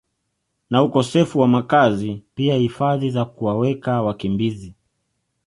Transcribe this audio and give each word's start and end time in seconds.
na 0.69 0.83
ukosefu 0.83 1.39
wa 1.39 1.47
makazi 1.47 2.23
pia 2.35 2.55
hifadhi 2.55 3.09
za 3.11 3.25
kuwaweka 3.25 4.01
wakimbizi 4.01 4.75